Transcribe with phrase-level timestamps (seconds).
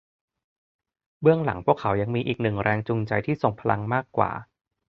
[1.21, 4.31] เบื้องหลังพวกเขายังมีอีกหนึ่งแรงจูงใจที่ทรงพลังมากกว่า